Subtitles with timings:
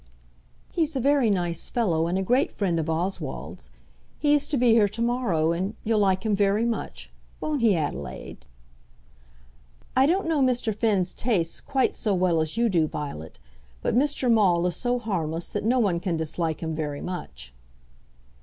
[0.71, 3.69] "He's a very nice fellow, and a great friend of Oswald's.
[4.17, 7.11] He is to be here to morrow, and you'll like him very much.
[7.39, 8.47] Won't he, Adelaide?"
[9.95, 10.73] "I don't know Mr.
[10.73, 13.39] Finn's tastes quite so well as you do, Violet.
[13.83, 14.31] But Mr.
[14.31, 17.53] Maule is so harmless that no one can dislike him very much."